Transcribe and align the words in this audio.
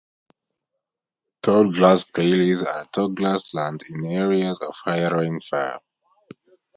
Tallgrass 1.43 2.11
prairies 2.11 2.63
are 2.63 2.85
tall 2.85 3.09
grasslands 3.09 3.87
in 3.87 4.03
areas 4.07 4.59
of 4.59 4.73
higher 4.83 5.15
rainfall. 5.15 5.77